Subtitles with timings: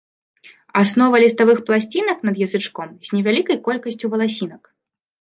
[0.81, 4.63] Аснова ліставых пласцінак над язычком з невялікай колькасцю валасінак.